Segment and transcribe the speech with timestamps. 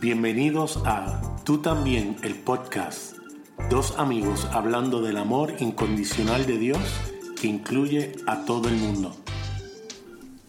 [0.00, 3.18] Bienvenidos a Tú también, el podcast.
[3.68, 6.78] Dos amigos hablando del amor incondicional de Dios
[7.38, 9.14] que incluye a todo el mundo.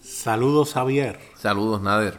[0.01, 1.19] Saludos Javier.
[1.35, 2.17] Saludos Nader.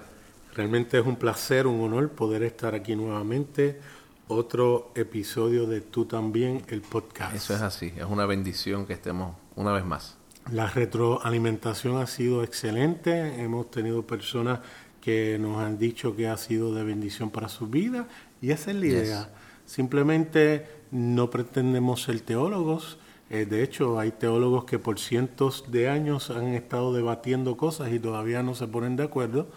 [0.54, 3.80] Realmente es un placer, un honor poder estar aquí nuevamente.
[4.28, 7.34] Otro episodio de Tú también, el podcast.
[7.34, 10.18] Eso es así, es una bendición que estemos una vez más.
[10.50, 13.42] La retroalimentación ha sido excelente.
[13.42, 14.58] Hemos tenido personas
[15.02, 18.08] que nos han dicho que ha sido de bendición para su vida
[18.40, 19.30] y esa es la idea.
[19.66, 22.98] Simplemente no pretendemos ser teólogos.
[23.28, 27.98] Eh, de hecho, hay teólogos que por cientos de años han estado debatiendo cosas y
[27.98, 29.48] todavía no se ponen de acuerdo.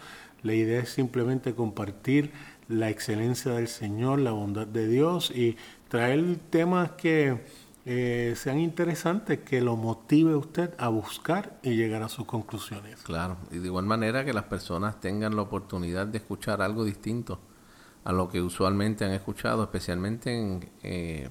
[0.42, 2.32] La idea es simplemente compartir
[2.68, 5.56] la excelencia del Señor, la bondad de Dios y
[5.88, 7.38] traer temas que
[7.88, 13.00] eh, sean interesantes, que lo motive usted a buscar y llegar a sus conclusiones.
[13.04, 17.38] Claro, y de igual manera que las personas tengan la oportunidad de escuchar algo distinto
[18.02, 21.28] a lo que usualmente han escuchado, especialmente en, eh,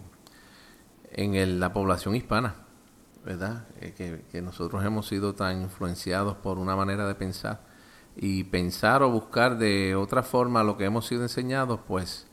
[1.11, 2.55] en la población hispana,
[3.25, 3.67] ¿verdad?
[3.81, 7.65] Eh, que, nosotros hemos sido tan influenciados por una manera de pensar
[8.15, 12.27] y pensar o buscar de otra forma lo que hemos sido enseñados, pues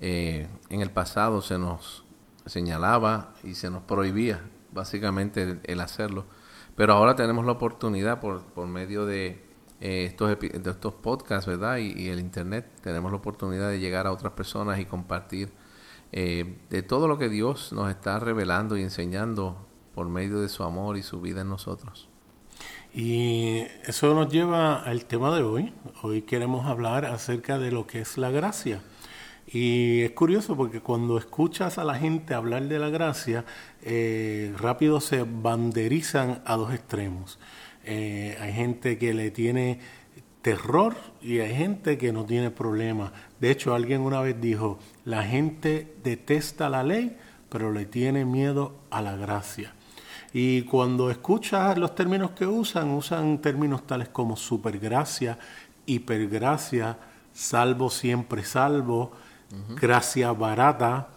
[0.00, 2.07] en el pasado se nos
[2.48, 4.40] señalaba y se nos prohibía
[4.72, 6.26] básicamente el, hacerlo.
[6.76, 9.42] Pero ahora tenemos la oportunidad por, por medio de,
[9.80, 11.78] eh, estos, de estos podcasts, ¿verdad?
[11.78, 15.50] Y, el Internet, tenemos la oportunidad de llegar a otras personas y compartir
[16.10, 19.56] eh, de todo lo que Dios nos está revelando y enseñando
[19.94, 22.08] por medio de su amor y su vida en nosotros.
[22.92, 25.72] Y eso nos lleva al tema de hoy.
[26.02, 28.80] Hoy queremos hablar acerca de lo que es la gracia.
[29.50, 33.46] Y es curioso porque cuando escuchas a la gente hablar de la gracia,
[33.82, 37.38] eh, rápido se banderizan a dos extremos.
[37.84, 39.80] Eh, hay gente que le tiene
[40.42, 43.12] terror y hay gente que no tiene problema.
[43.40, 47.16] De hecho, alguien una vez dijo, la gente detesta la ley,
[47.48, 49.72] pero le tiene miedo a la gracia.
[50.34, 55.38] Y cuando escuchas los términos que usan, usan términos tales como supergracia,
[55.86, 56.98] hipergracia,
[57.32, 59.12] salvo siempre salvo,
[59.80, 61.08] gracia barata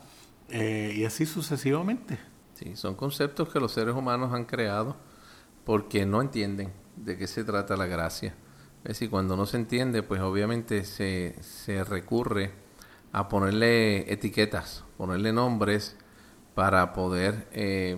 [0.49, 2.19] eh, y así sucesivamente.
[2.55, 4.95] Sí, son conceptos que los seres humanos han creado
[5.65, 8.35] porque no entienden de qué se trata la gracia.
[8.83, 12.51] Es decir, cuando no se entiende, pues obviamente se, se recurre
[13.11, 15.95] a ponerle etiquetas, ponerle nombres
[16.55, 17.97] para poder, eh,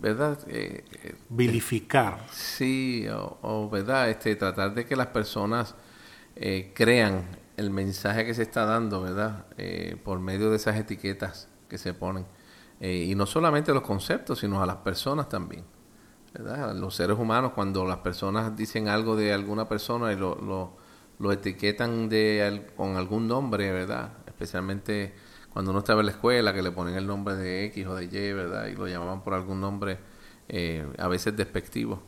[0.00, 0.38] ¿verdad?
[0.48, 0.84] Eh,
[1.28, 2.26] Vilificar.
[2.32, 4.10] Sí, o, ¿verdad?
[4.10, 5.74] Este, tratar de que las personas
[6.74, 7.26] crean
[7.56, 9.46] el mensaje que se está dando, ¿verdad?
[9.58, 12.26] Eh, por medio de esas etiquetas que se ponen.
[12.80, 15.64] Eh, y no solamente los conceptos, sino a las personas también.
[16.32, 16.74] ¿verdad?
[16.74, 20.76] Los seres humanos, cuando las personas dicen algo de alguna persona y lo, lo,
[21.18, 24.12] lo etiquetan de, con algún nombre, ¿verdad?
[24.26, 25.14] Especialmente
[25.52, 28.04] cuando uno estaba en la escuela, que le ponen el nombre de X o de
[28.06, 28.66] Y, ¿verdad?
[28.68, 29.98] Y lo llamaban por algún nombre
[30.48, 32.02] eh, a veces despectivo.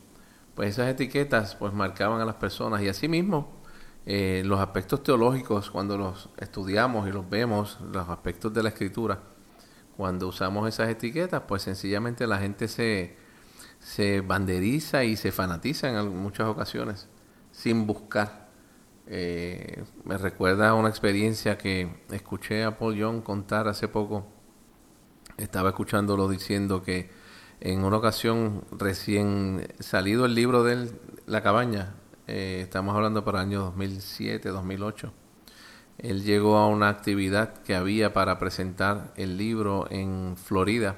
[0.54, 3.63] Pues esas etiquetas pues marcaban a las personas y así mismo
[4.06, 9.20] eh, los aspectos teológicos, cuando los estudiamos y los vemos, los aspectos de la escritura,
[9.96, 13.16] cuando usamos esas etiquetas, pues sencillamente la gente se,
[13.78, 17.08] se banderiza y se fanatiza en muchas ocasiones,
[17.50, 18.48] sin buscar.
[19.06, 24.26] Eh, me recuerda una experiencia que escuché a Paul Young contar hace poco.
[25.38, 27.10] Estaba escuchándolo diciendo que
[27.60, 30.92] en una ocasión recién salido el libro de
[31.26, 31.94] La cabaña,
[32.26, 35.12] eh, estamos hablando para el año 2007, 2008.
[35.98, 40.96] Él llegó a una actividad que había para presentar el libro en Florida,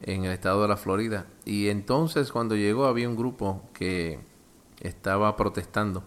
[0.00, 1.26] en el estado de la Florida.
[1.44, 4.20] Y entonces cuando llegó había un grupo que
[4.80, 6.02] estaba protestando.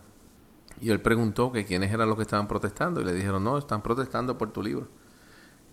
[0.82, 3.02] Y él preguntó que quiénes eran los que estaban protestando.
[3.02, 4.88] Y le dijeron, no, están protestando por tu libro.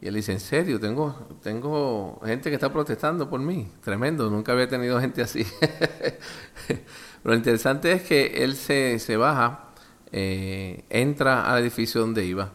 [0.00, 0.78] Y él dice, ¿en serio?
[0.78, 3.70] Tengo, tengo gente que está protestando por mí.
[3.82, 5.46] Tremendo, nunca había tenido gente así.
[7.24, 9.70] lo interesante es que él se, se baja,
[10.12, 12.52] eh, entra al edificio donde iba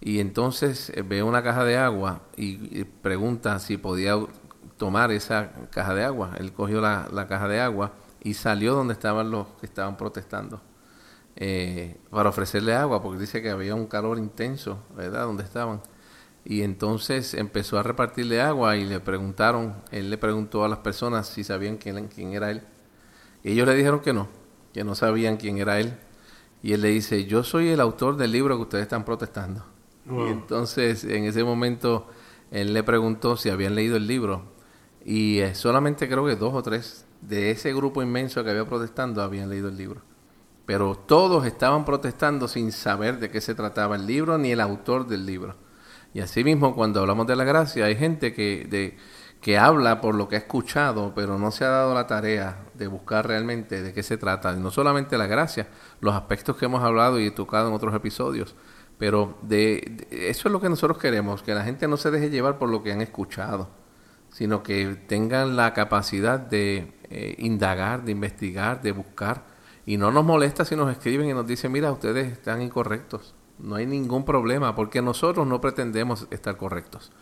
[0.00, 4.16] y entonces eh, ve una caja de agua y, pregunta si podía
[4.76, 6.32] tomar esa caja de agua.
[6.38, 7.92] Él cogió la, la caja de agua
[8.22, 10.60] y salió donde estaban los que estaban protestando
[11.36, 15.24] eh, para ofrecerle agua porque dice que había un calor intenso, ¿verdad?
[15.24, 15.82] Donde estaban.
[16.44, 21.26] Y entonces empezó a repartirle agua y le preguntaron, él le preguntó a las personas
[21.28, 22.62] si sabían quién, quién era él.
[23.44, 24.26] Y ellos le dijeron que no,
[24.72, 25.96] que no sabían quién era él.
[26.62, 29.64] Y él le dice, yo soy el autor del libro que ustedes están protestando.
[30.06, 32.08] Y entonces en ese momento
[32.50, 34.42] él le preguntó si habían leído el libro.
[35.04, 39.22] Y eh, solamente creo que dos o tres de ese grupo inmenso que había protestando
[39.22, 40.00] habían leído el libro.
[40.66, 45.06] pero todos estaban protestando sin saber de qué se trataba el libro ni el autor
[45.06, 45.56] del libro.
[46.14, 48.96] Y asimismo, cuando hablamos de la gracia, hay gente que, de,
[49.44, 52.86] que habla por lo que ha escuchado, pero no se ha dado la tarea de
[52.86, 54.54] buscar realmente de qué se trata.
[54.54, 55.68] no solamente la gracia,
[56.00, 58.54] los aspectos que hemos hablado y tocado en otros episodios,
[58.96, 62.56] pero de, eso es lo que nosotros queremos, que la gente no se deje llevar
[62.56, 63.68] por lo que han escuchado,
[64.30, 69.44] sino que tengan la capacidad de eh, indagar, de investigar, de buscar.
[69.84, 73.34] Y no nos molesta si nos escriben y nos dicen, mira, ustedes están incorrectos.
[73.58, 77.12] No hay ningún problema, porque nosotros no pretendemos estar correctos.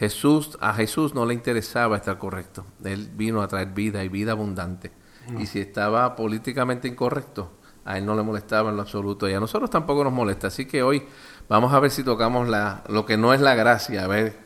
[0.00, 2.64] Jesús, a Jesús no le interesaba estar correcto.
[2.82, 4.90] Él vino a traer vida y vida abundante.
[5.38, 7.52] Y si estaba políticamente incorrecto,
[7.84, 10.46] a él no le molestaba en lo absoluto y a nosotros tampoco nos molesta.
[10.46, 11.02] Así que hoy
[11.50, 14.38] vamos a ver si tocamos la, lo que no es la gracia, a ver.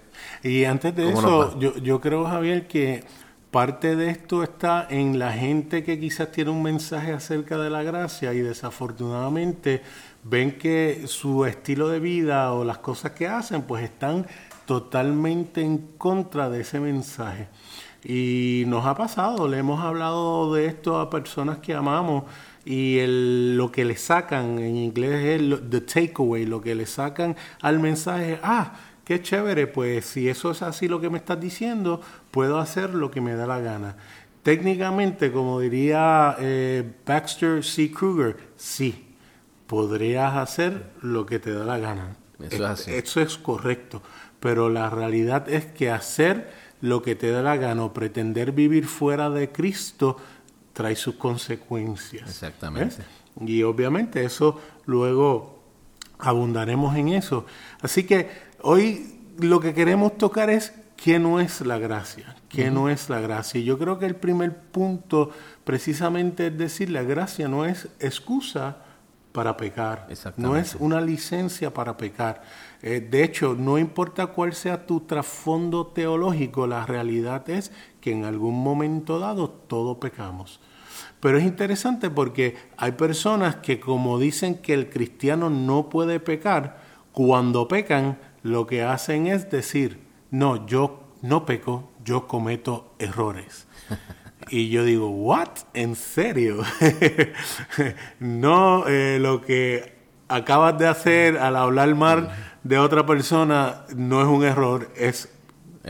[0.43, 3.05] Y antes de eso, yo, yo creo, Javier, que
[3.53, 7.85] parte de esto está en la gente que quizás tiene un mensaje acerca de la
[7.85, 9.83] gracia y desafortunadamente
[10.25, 14.27] ven que su estilo de vida o las cosas que hacen pues están
[14.67, 17.49] totalmente en contra de ese mensaje.
[18.05, 22.25] Y nos ha pasado, le hemos hablado de esto a personas que amamos
[22.65, 26.87] y el, lo que le sacan en inglés es el, the takeaway, lo que le
[26.87, 28.75] sacan al mensaje, ah,
[29.05, 32.01] qué chévere, pues si eso es así lo que me estás diciendo,
[32.31, 33.97] puedo hacer lo que me da la gana.
[34.43, 37.91] Técnicamente, como diría eh, Baxter C.
[37.91, 39.15] Kruger, sí,
[39.67, 42.17] podrías hacer lo que te da la gana.
[42.41, 42.91] Eso es, así.
[42.93, 44.03] eso es correcto,
[44.45, 46.51] pero la realidad es que hacer
[46.83, 50.19] lo que te da la gana o pretender vivir fuera de Cristo
[50.75, 52.29] trae sus consecuencias.
[52.29, 52.97] Exactamente.
[53.41, 55.63] Y obviamente eso luego
[56.19, 57.47] abundaremos en eso.
[57.81, 58.29] Así que
[58.61, 63.21] hoy lo que queremos tocar es qué no es la gracia, qué no es la
[63.21, 63.63] gracia.
[63.63, 65.31] Y yo creo que el primer punto
[65.65, 68.77] precisamente es decir, la gracia no es excusa
[69.33, 70.07] para pecar,
[70.37, 72.43] no es una licencia para pecar.
[72.87, 77.73] Eh, de hecho, no importa cuál sea tu trasfondo teológico, la realidad es
[78.03, 80.61] que en algún momento dado todo pecamos.
[81.19, 86.77] Pero es interesante porque hay personas que como dicen que el cristiano no puede pecar,
[87.13, 90.01] cuando pecan lo que hacen es decir,
[90.31, 93.67] no, yo no peco, yo cometo errores.
[94.51, 95.49] Y yo digo, ¿what?
[95.73, 96.59] ¿En serio?
[98.19, 99.95] no, eh, lo que
[100.29, 105.29] acabas de hacer al hablar mal de otra persona no es un error, es,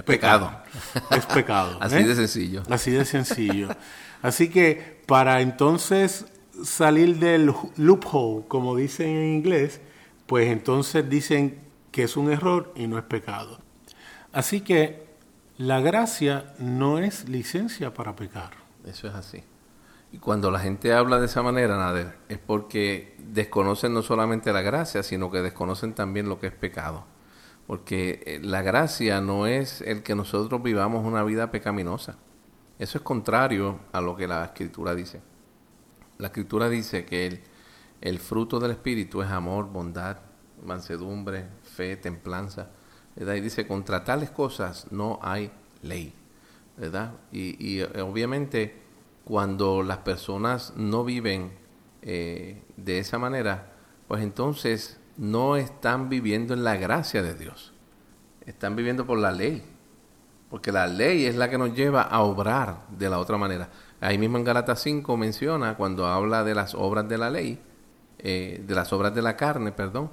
[0.04, 0.50] pecado.
[1.10, 1.78] Es pecado.
[1.80, 2.62] Así de sencillo.
[2.68, 3.68] Así de sencillo.
[4.22, 6.26] Así que para entonces
[6.64, 9.80] salir del loophole, como dicen en inglés,
[10.26, 11.60] pues entonces dicen
[11.92, 13.58] que es un error y no es pecado.
[14.32, 15.06] Así que
[15.56, 18.50] la gracia no es licencia para pecar.
[18.84, 19.44] Eso es así.
[20.14, 24.62] Y cuando la gente habla de esa manera, Nader, es porque desconocen no solamente la
[24.62, 27.04] gracia, sino que desconocen también lo que es pecado.
[27.66, 32.16] Porque eh, la gracia no es el que nosotros vivamos una vida pecaminosa.
[32.78, 35.20] Eso es contrario a lo que la escritura dice.
[36.18, 37.40] La escritura dice que el,
[38.00, 40.18] el fruto del Espíritu es amor, bondad,
[40.64, 42.70] mansedumbre, fe, templanza.
[43.16, 43.34] ¿verdad?
[43.34, 45.50] Y dice, contra tales cosas no hay
[45.82, 46.14] ley.
[46.76, 47.14] ¿verdad?
[47.32, 48.83] Y, y eh, obviamente
[49.24, 51.52] cuando las personas no viven
[52.02, 53.72] eh, de esa manera,
[54.06, 57.72] pues entonces no están viviendo en la gracia de Dios.
[58.44, 59.64] Están viviendo por la ley.
[60.50, 63.70] Porque la ley es la que nos lleva a obrar de la otra manera.
[64.00, 67.60] Ahí mismo en Galatas 5 menciona, cuando habla de las obras de la ley,
[68.18, 70.10] eh, de las obras de la carne, perdón,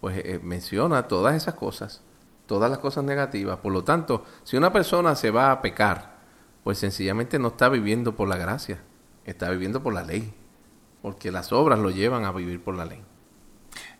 [0.00, 2.02] pues eh, menciona todas esas cosas,
[2.46, 3.58] todas las cosas negativas.
[3.58, 6.19] Por lo tanto, si una persona se va a pecar,
[6.64, 8.78] pues sencillamente no está viviendo por la gracia,
[9.24, 10.32] está viviendo por la ley,
[11.02, 13.00] porque las obras lo llevan a vivir por la ley.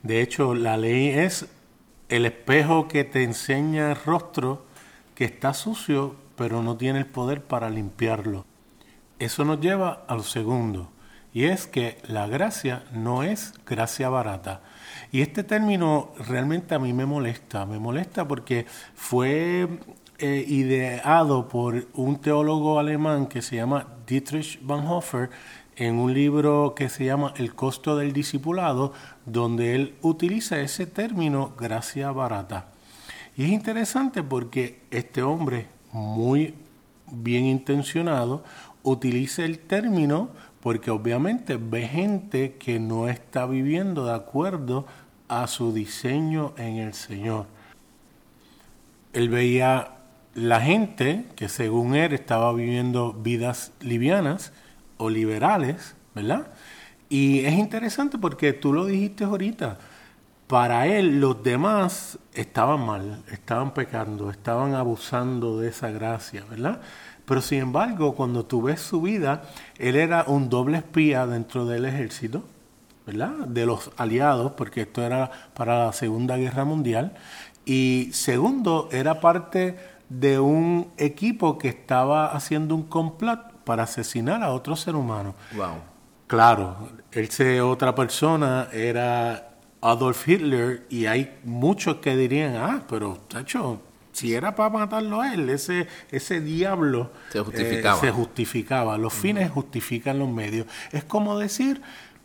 [0.02, 1.46] De hecho, la ley es
[2.08, 4.64] el espejo que te enseña el rostro
[5.14, 8.44] que está sucio, pero no tiene el poder para limpiarlo.
[9.18, 10.90] Eso nos lleva al segundo,
[11.32, 14.62] y es que la gracia no es gracia barata.
[15.12, 19.68] Y este término realmente a mí me molesta, me molesta porque fue
[20.20, 25.30] eh, ideado por un teólogo alemán que se llama Dietrich Bonhoeffer
[25.76, 28.92] en un libro que se llama El costo del discipulado,
[29.24, 32.68] donde él utiliza ese término gracia barata.
[33.34, 36.54] Y es interesante porque este hombre, muy
[37.10, 38.44] bien intencionado,
[38.82, 40.28] utiliza el término
[40.60, 44.84] porque obviamente ve gente que no está viviendo de acuerdo
[45.28, 47.46] a su diseño en el Señor.
[49.14, 49.99] Él veía
[50.34, 54.52] la gente que según él estaba viviendo vidas livianas
[54.96, 56.48] o liberales, ¿verdad?
[57.08, 59.78] Y es interesante porque tú lo dijiste ahorita,
[60.46, 66.80] para él los demás estaban mal, estaban pecando, estaban abusando de esa gracia, ¿verdad?
[67.24, 69.42] Pero sin embargo, cuando tú ves su vida,
[69.78, 72.44] él era un doble espía dentro del ejército,
[73.06, 73.46] ¿verdad?
[73.46, 77.14] De los aliados, porque esto era para la Segunda Guerra Mundial.
[77.64, 79.76] Y segundo, era parte
[80.10, 85.34] de un equipo que estaba haciendo un complot para asesinar a otro ser humano.
[85.56, 85.76] Wow.
[86.26, 93.18] Claro, él se otra persona era Adolf Hitler y hay muchos que dirían, ah, pero
[93.28, 93.80] tacho,
[94.12, 97.96] si era para matarlo a él, ese, ese diablo Se justificaba.
[97.96, 98.98] eh, se justificaba.
[98.98, 100.66] Los fines justifican los medios.
[100.92, 101.80] Es como decir,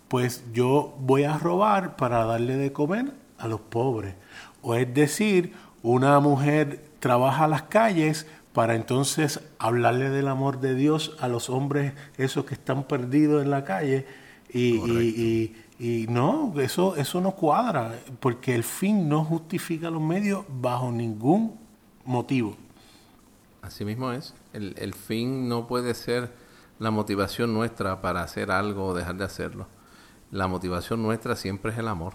[0.07, 4.15] pues yo voy a robar para darle de comer a los pobres.
[4.61, 10.75] O es decir, una mujer trabaja a las calles para entonces hablarle del amor de
[10.75, 14.05] Dios a los hombres esos que están perdidos en la calle
[14.51, 20.01] y, y- y- y no, eso, eso no cuadra, porque el fin no justifica los
[20.01, 21.59] medios bajo ningún
[22.05, 22.55] motivo.
[23.61, 24.33] Así mismo es.
[24.53, 26.31] El, el fin no puede ser
[26.79, 29.67] la motivación nuestra para hacer algo o dejar de hacerlo.
[30.31, 32.13] La motivación nuestra siempre es el amor.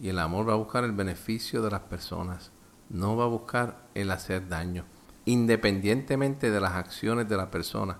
[0.00, 2.52] Y el amor va a buscar el beneficio de las personas.
[2.94, 4.84] No va a buscar el hacer daño.
[5.24, 7.98] Independientemente de las acciones de la persona.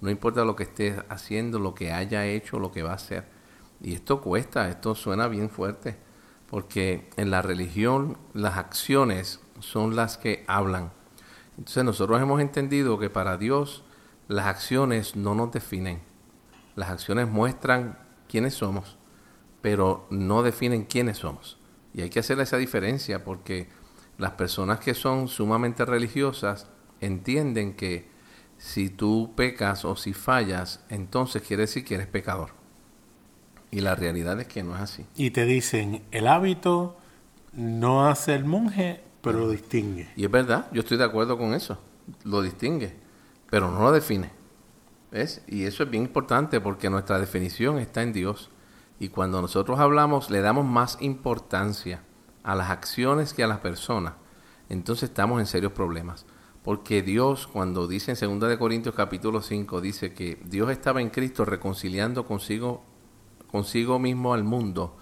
[0.00, 3.26] No importa lo que esté haciendo, lo que haya hecho, lo que va a hacer.
[3.82, 5.98] Y esto cuesta, esto suena bien fuerte.
[6.48, 10.92] Porque en la religión las acciones son las que hablan.
[11.58, 13.82] Entonces nosotros hemos entendido que para Dios
[14.28, 16.00] las acciones no nos definen.
[16.76, 18.98] Las acciones muestran quiénes somos,
[19.62, 21.58] pero no definen quiénes somos.
[21.92, 23.68] Y hay que hacer esa diferencia porque
[24.18, 26.66] las personas que son sumamente religiosas
[27.00, 28.08] entienden que
[28.58, 32.50] si tú pecas o si fallas, entonces quiere decir que eres pecador.
[33.70, 35.06] Y la realidad es que no es así.
[35.14, 36.96] Y te dicen, el hábito
[37.52, 40.10] no hace el monje, pero lo distingue.
[40.16, 41.78] Y es verdad, yo estoy de acuerdo con eso.
[42.24, 42.96] Lo distingue,
[43.50, 44.30] pero no lo define.
[45.12, 45.42] ¿Ves?
[45.46, 48.50] Y eso es bien importante porque nuestra definición está en Dios.
[48.98, 52.02] Y cuando nosotros hablamos, le damos más importancia
[52.48, 54.14] a las acciones que a las personas.
[54.70, 56.24] Entonces estamos en serios problemas.
[56.64, 61.10] Porque Dios, cuando dice en 2 de Corintios capítulo 5, dice que Dios estaba en
[61.10, 62.82] Cristo reconciliando consigo,
[63.50, 64.96] consigo mismo al mundo,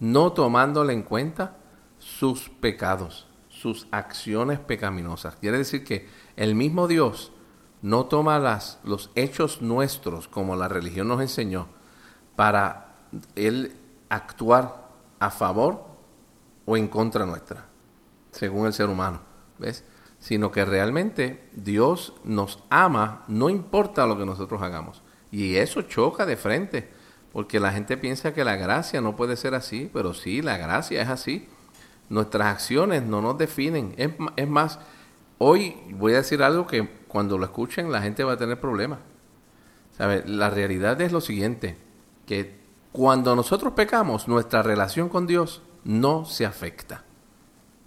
[0.00, 1.58] no tomándole en cuenta
[1.98, 5.36] sus pecados, sus acciones pecaminosas.
[5.36, 7.30] Quiere decir que el mismo Dios
[7.82, 11.68] no toma las, los hechos nuestros, como la religión nos enseñó,
[12.36, 12.96] para
[13.34, 13.76] Él
[14.08, 14.88] actuar
[15.18, 15.95] a favor
[16.66, 17.64] o en contra nuestra,
[18.32, 19.20] según el ser humano.
[19.58, 19.84] ¿Ves?
[20.18, 25.02] Sino que realmente Dios nos ama, no importa lo que nosotros hagamos.
[25.30, 26.90] Y eso choca de frente,
[27.32, 31.00] porque la gente piensa que la gracia no puede ser así, pero sí, la gracia
[31.00, 31.48] es así.
[32.08, 33.94] Nuestras acciones no nos definen.
[33.96, 34.78] Es, es más,
[35.38, 38.98] hoy voy a decir algo que cuando lo escuchen la gente va a tener problemas.
[39.96, 40.22] ¿Sabe?
[40.26, 41.78] La realidad es lo siguiente,
[42.26, 42.58] que
[42.92, 47.04] cuando nosotros pecamos, nuestra relación con Dios no se afecta.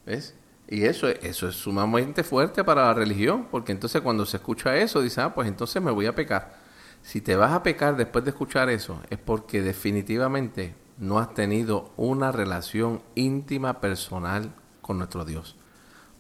[0.06, 0.36] ¿Ves?
[0.68, 4.76] Y eso, es- eso es sumamente fuerte para la religión, porque entonces cuando se escucha
[4.78, 6.58] eso, dice, ah, pues entonces me voy a pecar.
[7.02, 11.92] Si te vas a pecar después de escuchar eso, es porque definitivamente no has tenido
[11.98, 14.52] una relación íntima, personal
[14.82, 15.56] con nuestro Dios.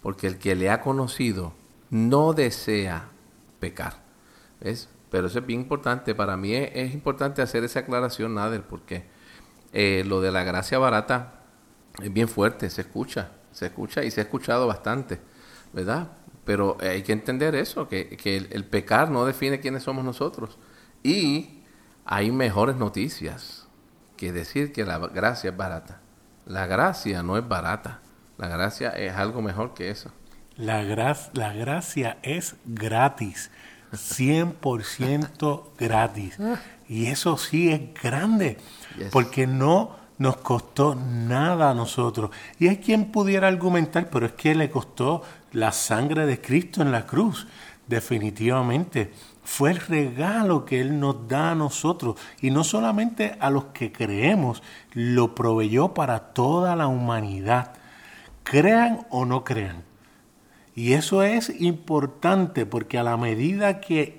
[0.02, 1.54] Porque el que le ha conocido
[1.90, 3.10] no desea
[3.60, 3.96] pecar.
[4.62, 4.90] ¿Ves?
[5.12, 6.16] Pero eso es bien importante.
[6.16, 9.06] Para mí es, es importante hacer esa aclaración, Nader, porque
[9.74, 11.39] eh, lo de la gracia barata
[12.02, 15.20] es bien fuerte, se escucha, se escucha y se ha escuchado bastante,
[15.74, 16.10] ¿verdad?
[16.46, 20.58] Pero hay que entender eso, que, que el, el pecar no define quiénes somos nosotros.
[21.04, 21.62] Y
[22.06, 23.68] hay mejores noticias
[24.18, 26.02] que decir que la gracia es barata.
[26.46, 28.00] La gracia no es barata,
[28.38, 30.12] la gracia es algo mejor que eso.
[30.58, 33.52] La, gra- la gracia es gratis,
[33.94, 36.38] 100% gratis.
[36.88, 38.58] Y eso sí es grande,
[38.98, 39.10] Yes.
[39.12, 42.30] porque no nos costó nada a nosotros.
[42.60, 45.24] Y hay quien pudiera argumentar, pero es que le costó
[45.54, 47.48] la sangre de Cristo en la cruz,
[47.88, 49.12] definitivamente.
[49.44, 53.92] Fue el regalo que Él nos da a nosotros, y no solamente a los que
[53.92, 54.62] creemos,
[54.94, 57.74] lo proveyó para toda la humanidad,
[58.44, 59.84] crean o no crean.
[60.76, 64.19] Y eso es importante porque a la medida que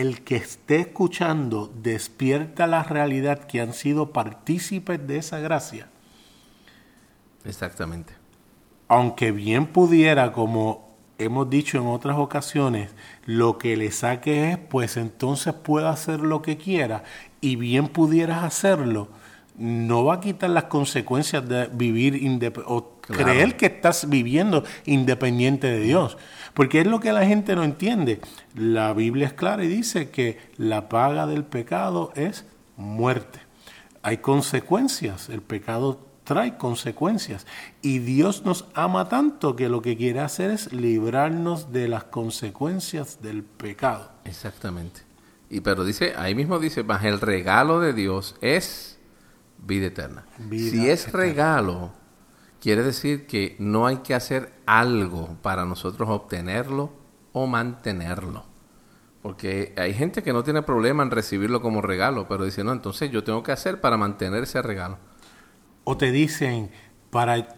[0.00, 5.88] el que esté escuchando despierta la realidad que han sido partícipes de esa gracia,
[7.44, 8.12] Exactamente.
[8.88, 12.92] aunque bien pudiera como hemos dicho en otras ocasiones,
[13.26, 17.04] lo que le saque es, pues entonces puede hacer lo que quiera
[17.42, 19.08] y bien pudieras hacerlo,
[19.58, 22.18] no va a quitar las consecuencias de vivir
[22.66, 26.16] o creer que estás viviendo independiente de Dios.
[26.54, 28.20] Porque es lo que la gente no entiende.
[28.54, 32.44] La Biblia es clara y dice que la paga del pecado es
[32.76, 33.40] muerte.
[34.02, 35.28] Hay consecuencias.
[35.28, 37.46] El pecado trae consecuencias.
[37.82, 43.20] Y Dios nos ama tanto que lo que quiere hacer es librarnos de las consecuencias
[43.20, 44.10] del pecado.
[44.24, 45.02] Exactamente.
[45.48, 48.98] Y pero dice, ahí mismo dice, más el regalo de Dios es
[49.58, 50.24] vida eterna.
[50.50, 51.90] si es regalo,
[52.60, 56.90] quiere decir que no hay que hacer algo para nosotros obtenerlo
[57.32, 58.44] o mantenerlo.
[59.22, 63.10] Porque hay gente que no tiene problema en recibirlo como regalo, pero dice, no, entonces
[63.10, 64.98] yo tengo que hacer para mantener ese regalo.
[65.84, 66.70] O te dicen,
[67.10, 67.56] para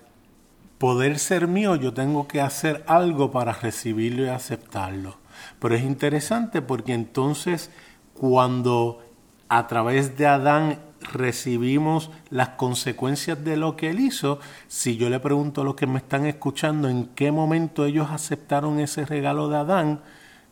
[0.79, 5.19] poder ser mío, yo tengo que hacer algo para recibirlo y aceptarlo.
[5.61, 7.71] Pero es interesante porque entonces
[8.15, 9.01] cuando
[9.49, 10.81] a través de Adán
[11.13, 15.87] recibimos las consecuencias de lo que él hizo, si yo le pregunto a los que
[15.87, 20.01] me están escuchando en qué momento ellos aceptaron ese regalo de Adán,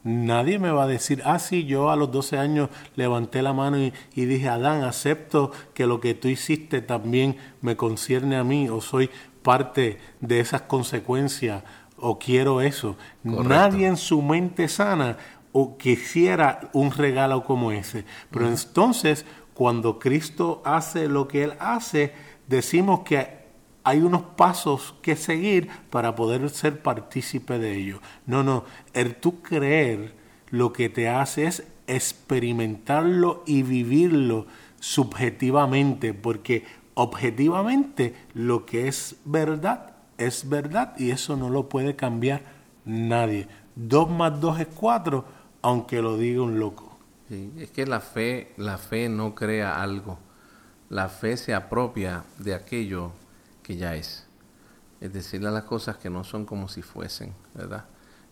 [0.02, 3.78] nadie me va a decir, ah, sí, yo a los 12 años levanté la mano
[3.78, 8.80] y, dije, Adán, acepto que lo que tú hiciste también me concierne a mí o
[8.80, 9.10] soy
[9.42, 11.62] parte de esas consecuencias
[11.96, 12.96] o quiero eso.
[13.22, 15.16] Nadie en su mente sana
[15.52, 18.04] o quisiera un regalo como ese.
[18.30, 19.24] Pero entonces
[19.60, 22.14] cuando Cristo hace lo que Él hace,
[22.48, 23.28] decimos que
[23.84, 28.00] hay unos pasos que seguir para poder ser partícipe de ello.
[28.24, 28.64] No, no,
[28.94, 30.14] el tú creer
[30.48, 34.46] lo que te hace es experimentarlo y vivirlo
[34.78, 36.64] subjetivamente, porque
[36.94, 42.44] objetivamente lo que es verdad es verdad y eso no lo puede cambiar
[42.86, 43.46] nadie.
[43.76, 45.26] Dos más dos es cuatro,
[45.60, 46.89] aunque lo diga un loco
[47.30, 50.18] es que la fe, la fe no crea algo.
[50.88, 53.12] La fe se apropia de aquello
[53.62, 54.26] que ya es.
[55.00, 57.84] Es decirle las cosas que no son como si fuesen, ¿verdad?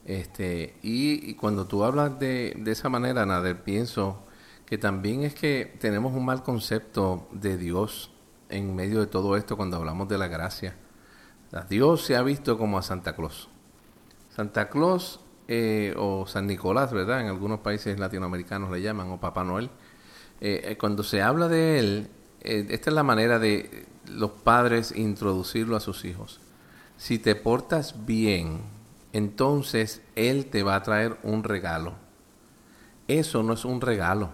[0.05, 4.25] Este, y, cuando tú hablas de, de esa manera, Nader, pienso
[4.67, 8.11] que también es que tenemos un mal concepto de Dios
[8.49, 10.77] en medio de todo esto cuando hablamos de la gracia.
[11.69, 13.49] Dios se ha visto como a Santa Claus.
[14.31, 15.21] Santa Claus
[15.51, 17.23] eh, o San Nicolás, ¿verdad?
[17.23, 19.71] En algunos países latinoamericanos le llaman, o Papá Noel.
[20.43, 25.75] Eh, eh, cuando se habla de él, esta es la manera de los padres introducirlo
[25.75, 26.39] a sus hijos.
[26.99, 28.61] Si te portas bien,
[29.15, 31.95] entonces él te va a traer un regalo.
[33.07, 34.29] Eso no es un regalo.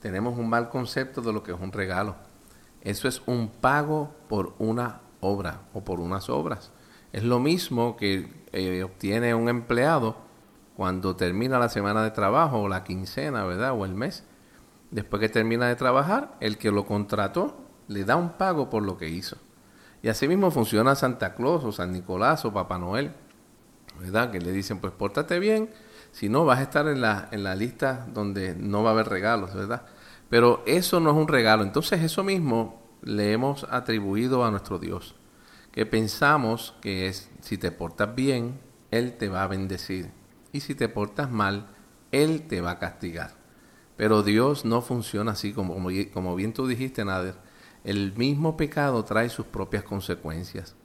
[0.00, 2.14] Tenemos un mal concepto de lo que es un regalo.
[2.82, 6.72] Eso es un pago por una obra o por unas obras.
[7.14, 8.28] Es lo mismo que
[8.84, 10.27] obtiene un empleado
[10.78, 13.72] cuando termina la semana de trabajo o la quincena, ¿verdad?
[13.72, 14.22] O el mes.
[14.92, 17.56] Después que termina de trabajar, el que lo contrató
[17.88, 19.38] le da un pago por lo que hizo.
[20.02, 23.12] Y así mismo funciona Santa Claus o San Nicolás o Papá Noel,
[23.98, 24.30] ¿verdad?
[24.30, 25.68] Que le dicen, pues pórtate bien,
[26.12, 29.08] si no vas a estar en la, en la lista donde no va a haber
[29.08, 29.82] regalos, ¿verdad?
[30.30, 31.64] Pero eso no es un regalo.
[31.64, 35.16] Entonces eso mismo le hemos atribuido a nuestro Dios,
[35.72, 38.60] que pensamos que es, si te portas bien,
[38.92, 40.16] Él te va a bendecir
[40.52, 41.68] y si te portas mal,
[42.12, 43.32] Él te va a castigar.
[43.96, 45.76] Pero Dios no funciona así, como,
[46.12, 47.34] como bien tú dijiste, Nader.
[47.84, 50.76] El mismo pecado trae sus propias consecuencias.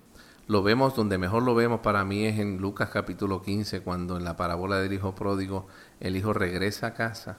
[0.47, 4.23] Lo vemos, donde mejor lo vemos para mí es en Lucas capítulo 15, cuando en
[4.23, 5.67] la parábola del hijo pródigo
[5.99, 7.37] el hijo regresa a casa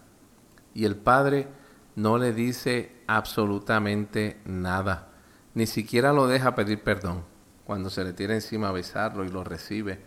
[0.74, 1.48] y el padre
[1.96, 5.12] no le dice absolutamente nada,
[5.54, 7.22] ni siquiera lo deja pedir perdón.
[7.64, 10.00] Cuando se le tira encima a besarlo y lo recibe,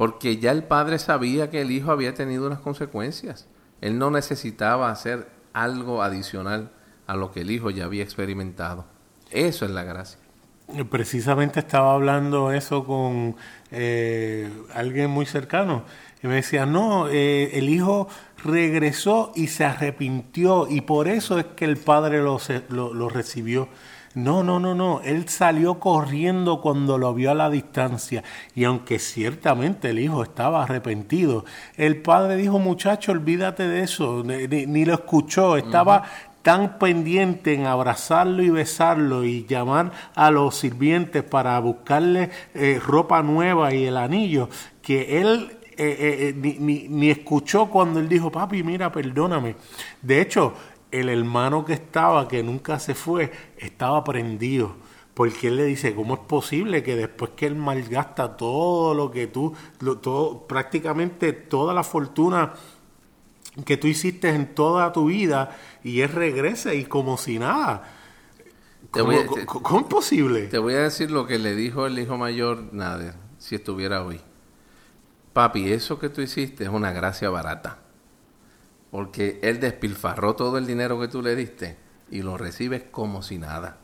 [0.00, 3.46] porque ya el padre sabía que el hijo había tenido unas consecuencias.
[3.82, 6.70] Él no necesitaba hacer algo adicional
[7.06, 8.86] a lo que el hijo ya había experimentado.
[9.30, 10.18] Eso es la gracia.
[10.88, 13.36] Precisamente estaba hablando eso con
[13.72, 15.84] eh, alguien muy cercano
[16.22, 18.08] y me decía, no, eh, el hijo
[18.42, 23.68] regresó y se arrepintió y por eso es que el padre lo, recibió.
[24.14, 25.00] No, no, no, no.
[25.04, 28.24] Él salió corriendo cuando lo vio a la distancia.
[28.56, 31.44] Y aunque ciertamente el hijo estaba arrepentido,
[31.76, 34.24] el padre dijo, muchacho, olvídate de eso.
[34.24, 35.56] Ni, lo escuchó.
[35.56, 36.02] Estaba
[36.42, 43.22] tan pendiente en abrazarlo y besarlo y llamar a los sirvientes para buscarle eh, ropa
[43.22, 44.48] nueva y el anillo,
[44.82, 45.96] que él eh,
[46.28, 49.56] eh, ni, ni, ni, escuchó cuando él dijo, papi, mira, perdóname.
[50.02, 50.52] De hecho,
[50.90, 54.76] el hermano que estaba, que nunca se fue, estaba prendido,
[55.14, 59.26] Porque él le dice, ¿cómo es posible que después que él malgasta todo lo que
[59.26, 59.54] tú,
[60.00, 62.54] todo, prácticamente toda la fortuna
[63.64, 67.96] que tú hiciste en toda tu vida y él regrese y como si nada?
[68.90, 70.46] ¿Cómo, es posible?
[70.46, 74.20] Te voy a decir lo que le dijo el hijo mayor Nader, si estuviera hoy.
[75.32, 77.78] Papi, eso que tú hiciste es una gracia barata.
[78.90, 81.76] Porque él despilfarró todo el dinero que tú le diste
[82.10, 83.78] y lo recibes como si nada.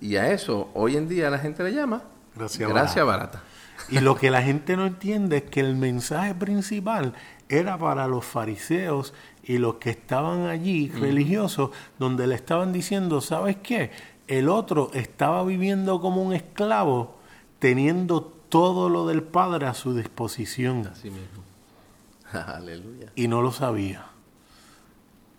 [0.00, 2.02] Y a eso hoy en día la gente le llama
[2.34, 3.42] gracia, barata.
[3.90, 7.14] Y lo que la gente no entiende es que el mensaje principal
[7.48, 13.56] era para los fariseos y los que estaban allí religiosos, donde le estaban diciendo, ¿sabes
[13.56, 13.90] qué?
[14.26, 17.16] El otro estaba viviendo como un esclavo,
[17.58, 20.86] teniendo todo lo del Padre a su disposición.
[20.86, 21.42] Así mismo.
[22.32, 23.10] Aleluya.
[23.14, 24.06] Y no lo sabía.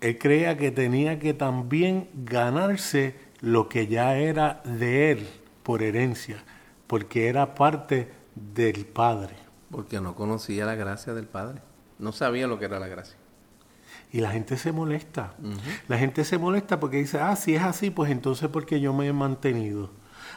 [0.00, 5.28] Él creía que tenía que también ganarse lo que ya era de él
[5.62, 6.42] por herencia,
[6.86, 9.34] porque era parte del Padre.
[9.70, 11.60] Porque no conocía la gracia del Padre.
[11.98, 13.16] No sabía lo que era la gracia.
[14.12, 15.34] Y la gente se molesta.
[15.86, 19.06] La gente se molesta porque dice, ah, si es así, pues entonces porque yo me
[19.06, 19.90] he mantenido.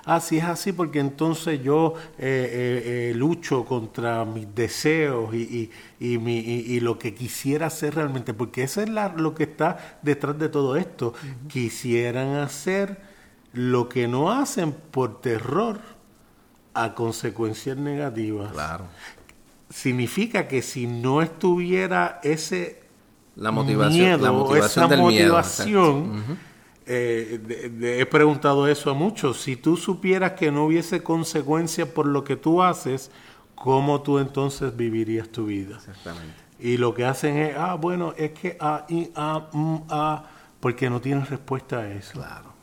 [0.05, 5.71] Ah, si es así, porque entonces yo eh, eh, eh, lucho contra mis deseos y,
[5.99, 10.37] y, mi, y, lo que quisiera hacer realmente, porque eso es lo que está detrás
[10.37, 11.13] de todo esto.
[11.47, 13.01] Quisieran hacer
[13.53, 15.79] lo que no hacen por terror
[16.73, 18.51] a consecuencias negativas.
[18.51, 18.85] Claro.
[19.69, 22.83] Significa que si no estuviera ese
[23.35, 26.23] la motivación, la motivación esa motivación,
[26.85, 29.41] eh, he preguntado eso a muchos.
[29.41, 33.11] Si tú supieras que no hubiese consecuencias por lo que tú haces,
[33.55, 35.77] ¿cómo tú entonces vivirías tu vida?
[35.77, 36.35] Exactamente.
[36.59, 40.25] Y lo que hacen es, ah, bueno, es que, ah, y, ah, mm, ah,
[40.59, 42.13] porque no tienen respuesta a eso.
[42.13, 42.53] Claro.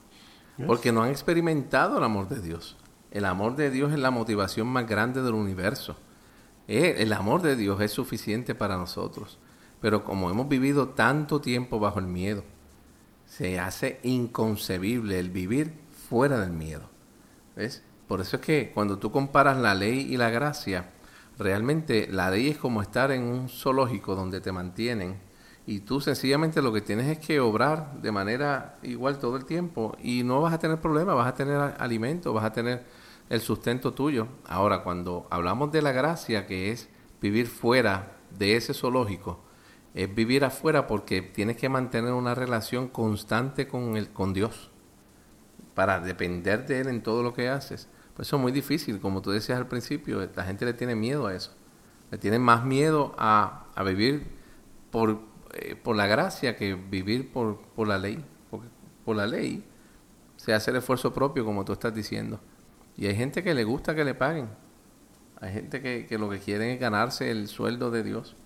[0.66, 2.76] Porque no han experimentado el amor de Dios.
[3.10, 5.96] El amor de Dios es la motivación más grande del universo.
[6.68, 9.38] Eh, el amor de Dios es suficiente para nosotros.
[9.80, 12.44] Pero como hemos vivido tanto tiempo bajo el miedo,
[13.30, 15.72] se hace inconcebible el vivir
[16.08, 16.90] fuera del miedo.
[17.54, 17.84] ¿Ves?
[18.08, 20.90] Por eso es que cuando tú comparas la ley y la gracia,
[21.38, 25.20] realmente la ley es como estar en un zoológico donde te mantienen
[25.64, 29.96] y tú sencillamente lo que tienes es que obrar de manera igual todo el tiempo
[30.02, 32.84] y no vas a tener problemas, vas a tener alimento, vas a tener
[33.28, 34.26] el sustento tuyo.
[34.44, 36.88] Ahora, cuando hablamos de la gracia, que es
[37.20, 39.44] vivir fuera de ese zoológico,
[39.94, 44.70] es vivir afuera porque tienes que mantener una relación constante con, el, con Dios
[45.74, 47.88] para depender de Él en todo lo que haces.
[48.14, 51.26] Pues eso es muy difícil, como tú decías al principio, la gente le tiene miedo
[51.26, 51.52] a eso.
[52.10, 54.26] Le tiene más miedo a, a vivir
[54.90, 55.20] por,
[55.54, 58.24] eh, por la gracia que vivir por, por la ley.
[58.50, 58.68] Porque
[59.04, 59.64] por la ley
[60.36, 62.40] se hace el esfuerzo propio, como tú estás diciendo.
[62.96, 64.48] Y hay gente que le gusta que le paguen.
[65.40, 68.36] Hay gente que, que lo que quieren es ganarse el sueldo de Dios.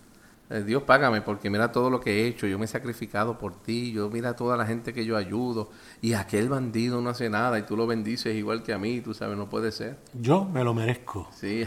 [0.51, 3.63] Eh, Dios págame porque mira todo lo que he hecho, yo me he sacrificado por
[3.63, 5.71] ti, yo mira toda la gente que yo ayudo
[6.03, 9.15] y aquel bandido no hace nada y tú lo bendices igual que a mí, tú
[9.15, 9.99] sabes, no puede ser.
[10.13, 11.29] Yo me lo merezco.
[11.33, 11.67] Sí.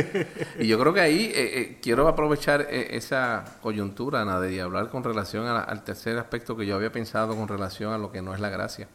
[0.60, 5.02] y yo creo que ahí eh, eh, quiero aprovechar esa coyuntura, nada, y hablar con
[5.02, 8.40] relación al tercer aspecto que yo había pensado con relación a lo que no es
[8.40, 8.88] la gracia.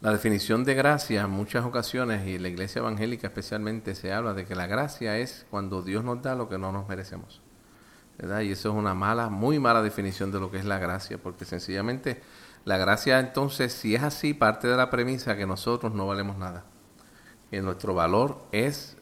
[0.00, 4.32] La definición de gracia en muchas ocasiones y en la iglesia evangélica especialmente se habla
[4.32, 7.42] de que la gracia es cuando Dios nos da lo que no nos merecemos.
[8.20, 11.44] Y eso es una mala, muy mala definición de lo que es la gracia, porque
[11.44, 12.20] sencillamente
[12.64, 16.64] la gracia entonces, si es así, parte de la premisa que nosotros no valemos nada,
[17.50, 18.96] que nuestro valor es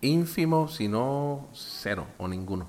[0.00, 2.68] ínfimo, si no cero o ninguno,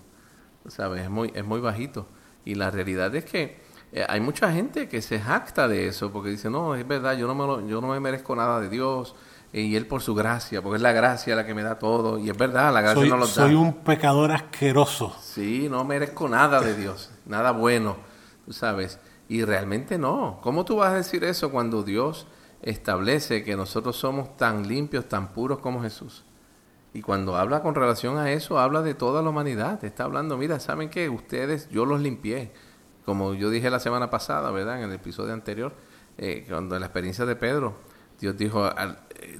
[0.68, 1.04] ¿sabes?
[1.04, 2.08] Es muy, es muy bajito.
[2.46, 3.60] Y la realidad es que
[3.92, 7.28] eh, hay mucha gente que se jacta de eso, porque dice, no, es verdad, yo
[7.28, 9.16] no me, yo no me merezco nada de Dios,
[9.52, 12.20] y Él por su gracia, porque es la gracia la que me da todo.
[12.20, 13.34] Y es verdad, la gracia soy, no lo da.
[13.34, 15.16] Soy un pecador asqueroso.
[15.22, 17.98] Sí, no merezco nada de Dios, nada bueno,
[18.46, 19.00] tú sabes.
[19.28, 20.40] Y realmente no.
[20.42, 22.28] ¿Cómo tú vas a decir eso cuando Dios
[22.62, 26.24] establece que nosotros somos tan limpios, tan puros como Jesús?
[26.94, 29.84] Y cuando habla con relación a eso, habla de toda la humanidad.
[29.84, 31.10] Está hablando, mira, ¿saben qué?
[31.10, 32.52] Ustedes, yo los limpié.
[33.06, 34.80] Como yo dije la semana pasada, ¿verdad?
[34.80, 35.74] En el episodio anterior,
[36.18, 37.76] eh, cuando la experiencia de Pedro,
[38.20, 38.70] Dios dijo,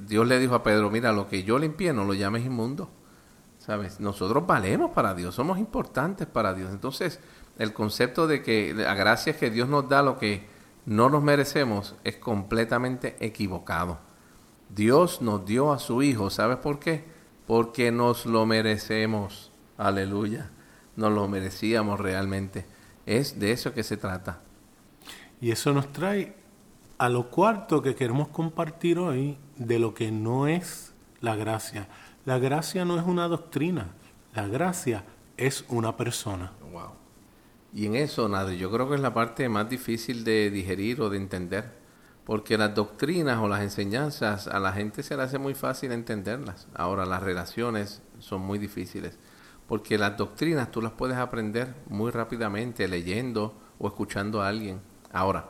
[0.06, 2.90] Dios le dijo a Pedro, mira, lo que yo limpié no lo llames inmundo.
[3.58, 4.00] ¿Sabes?
[4.00, 6.70] Nosotros valemos para Dios, somos importantes para Dios.
[6.70, 7.20] Entonces,
[7.58, 10.46] el concepto de que la gracia que Dios nos da lo que
[10.86, 13.98] no nos merecemos es completamente equivocado.
[14.70, 17.04] Dios nos dio a su Hijo, ¿sabes por qué?
[17.46, 19.52] Porque nos lo merecemos.
[19.76, 20.50] Aleluya.
[20.96, 22.66] Nos lo merecíamos realmente.
[23.04, 24.40] Es de eso que se trata.
[25.40, 26.34] Y eso nos trae
[27.00, 31.88] a lo cuarto que queremos compartir hoy de lo que no es la gracia.
[32.26, 33.94] La gracia no es una doctrina,
[34.34, 35.06] la gracia
[35.38, 36.52] es una persona.
[36.70, 36.90] Wow.
[37.72, 41.08] Y en eso, nada, yo creo que es la parte más difícil de digerir o
[41.08, 41.72] de entender,
[42.26, 46.68] porque las doctrinas o las enseñanzas a la gente se le hace muy fácil entenderlas.
[46.74, 49.18] Ahora, las relaciones son muy difíciles,
[49.66, 54.82] porque las doctrinas tú las puedes aprender muy rápidamente leyendo o escuchando a alguien.
[55.10, 55.46] Ahora,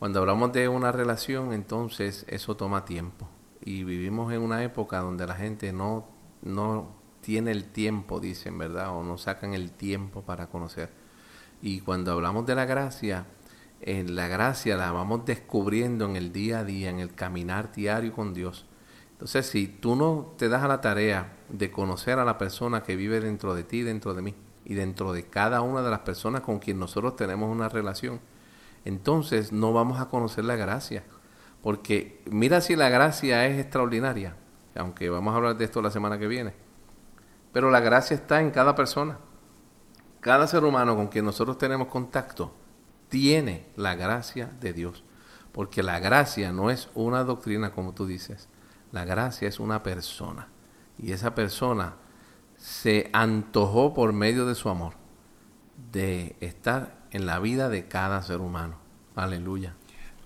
[0.00, 3.28] cuando hablamos de una relación, entonces eso toma tiempo.
[3.62, 6.08] Y vivimos en una época donde la gente no,
[6.40, 8.96] no tiene el tiempo, dicen, ¿verdad?
[8.96, 10.88] O no sacan el tiempo para conocer.
[11.60, 13.26] Y cuando hablamos de la gracia,
[13.82, 18.14] en la gracia la vamos descubriendo en el día a día, en el caminar diario
[18.14, 18.64] con Dios.
[19.12, 22.96] Entonces, si tú no te das a la tarea de conocer a la persona que
[22.96, 24.34] vive dentro de ti, dentro de mí,
[24.64, 28.18] y dentro de cada una de las personas con quien nosotros tenemos una relación,
[28.84, 31.04] entonces no vamos a conocer la gracia.
[31.62, 34.36] Porque mira si la gracia es extraordinaria,
[34.74, 36.54] aunque vamos a hablar de esto la semana que viene.
[37.52, 39.18] Pero la gracia está en cada persona.
[40.20, 42.54] Cada ser humano con quien nosotros tenemos contacto
[43.08, 45.04] tiene la gracia de Dios.
[45.52, 48.48] Porque la gracia no es una doctrina como tú dices.
[48.92, 50.48] La gracia es una persona.
[50.98, 51.94] Y esa persona
[52.56, 54.94] se antojó por medio de su amor
[55.92, 58.76] de estar en la vida de cada ser humano.
[59.16, 59.74] Aleluya.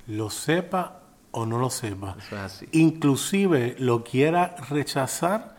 [0.06, 2.16] Lo sepa o no lo sepa.
[2.72, 5.56] Inclusive lo quiera rechazar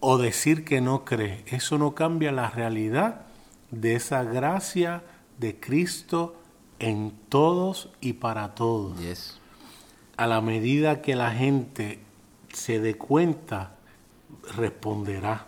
[0.00, 1.44] o decir que no cree.
[1.46, 3.22] Eso no cambia la realidad
[3.70, 5.02] de esa gracia
[5.38, 6.36] de Cristo
[6.78, 9.40] en todos y para todos.
[10.16, 12.00] A la medida que la gente
[12.52, 13.76] se dé cuenta,
[14.56, 15.46] responderá.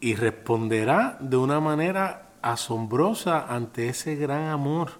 [0.00, 4.90] Y responderá de una manera asombrosa ante ese gran amor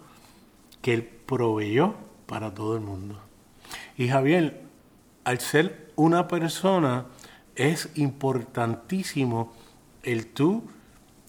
[0.80, 1.94] que Él proveyó
[2.26, 3.20] para todo el mundo.
[3.98, 4.62] Y Javier,
[5.24, 7.07] al ser una persona,
[7.54, 9.52] es importantísimo
[10.02, 10.64] el tú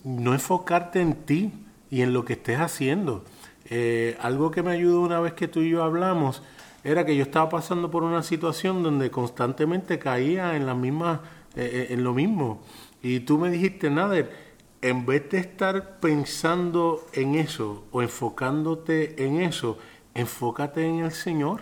[0.05, 1.51] no enfocarte en ti
[1.89, 3.25] y en lo que estés haciendo.
[3.65, 6.43] Eh, algo que me ayudó una vez que tú y yo hablamos
[6.83, 11.21] era que yo estaba pasando por una situación donde constantemente caía en la misma,
[11.55, 12.61] eh, eh, en lo mismo.
[13.01, 14.44] Y tú me dijiste, Nader,
[14.85, 19.79] en vez de estar pensando en eso o enfocándote en eso,
[20.13, 21.61] enfócate en el Señor.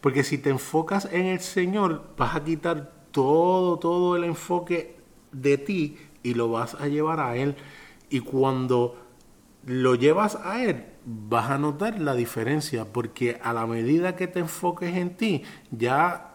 [0.00, 4.96] Porque si te enfocas en el Señor, vas a quitar todo, todo el enfoque
[5.32, 7.56] de ti y lo vas a llevar a Él.
[8.10, 8.96] Y cuando
[9.64, 14.38] lo llevas a Él, vas a notar la diferencia, porque a la medida que te
[14.38, 16.32] enfoques en ti, ya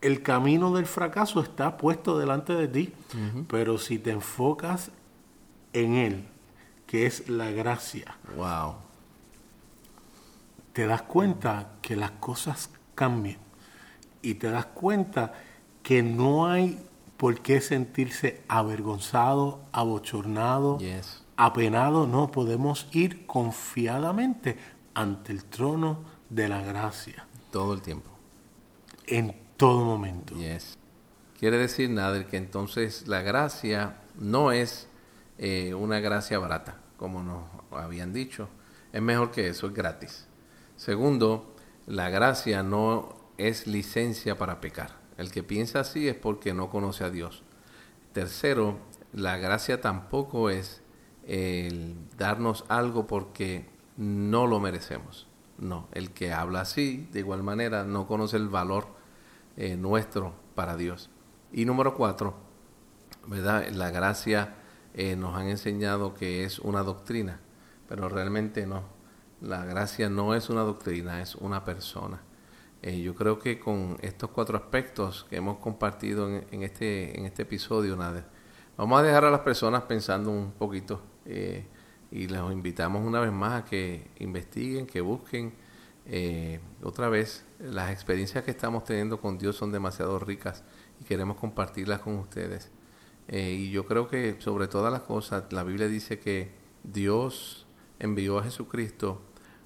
[0.00, 2.92] el camino del fracaso está puesto delante de ti.
[3.46, 4.90] Pero si te enfocas
[5.72, 6.24] en Él,
[6.86, 8.16] que es la gracia.
[8.36, 8.74] Wow.
[10.72, 13.38] Te das cuenta que las cosas cambian
[14.22, 15.34] y te das cuenta
[15.82, 16.78] que no hay
[17.16, 20.78] por qué sentirse avergonzado, abochornado,
[21.36, 22.06] apenado.
[22.06, 24.56] No, podemos ir confiadamente
[24.94, 25.98] ante el trono
[26.30, 27.26] de la gracia.
[27.50, 28.10] Todo el tiempo.
[29.06, 30.34] En todo momento.
[30.36, 30.78] Yes.
[31.38, 34.88] Quiere decir, nada que entonces la gracia no es
[35.38, 38.48] eh, una gracia barata, como nos habían dicho.
[38.92, 40.26] Es mejor que eso, es gratis.
[40.76, 41.54] Segundo,
[41.86, 45.00] la gracia no es licencia para pecar.
[45.16, 47.42] El que piensa así es porque no conoce a Dios.
[48.12, 48.78] Tercero,
[49.12, 50.82] la gracia tampoco es
[51.26, 55.28] el darnos algo porque no lo merecemos.
[55.58, 58.86] No, el que habla así, de igual manera, no conoce el valor
[59.56, 61.10] eh, nuestro para Dios.
[61.52, 62.34] Y número cuatro,
[63.26, 63.68] ¿verdad?
[63.70, 64.56] La gracia
[64.94, 67.40] eh, nos han enseñado que es una doctrina,
[67.88, 68.82] pero realmente no.
[69.40, 72.20] La gracia no es una doctrina, es una persona.
[72.82, 77.42] Eh, yo creo que con estos cuatro aspectos que hemos compartido en, este, en este
[77.42, 78.26] episodio, nada,
[78.76, 81.66] vamos a dejar a las personas pensando un poquito eh,
[82.10, 85.54] y les invitamos una vez más a que investiguen, que busquen.
[86.82, 90.64] otra vez, las experiencias que estamos teniendo con Dios son demasiado ricas
[91.00, 92.70] y queremos compartirlas con ustedes.
[93.28, 96.50] Eh, y yo creo que sobre todas las cosas, la Biblia dice que
[96.82, 97.66] Dios
[97.98, 99.22] envió a Jesucristo